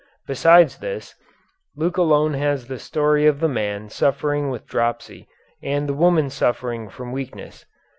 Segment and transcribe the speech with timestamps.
[0.25, 1.13] Besides this,
[1.75, 5.27] Luke alone has the story of the man suffering with dropsy
[5.61, 7.67] and the woman suffering from weakness.